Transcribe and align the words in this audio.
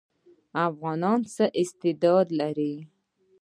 افغانان 0.67 1.19
څه 1.35 1.45
استعداد 1.61 2.27
لري؟ 2.39 2.73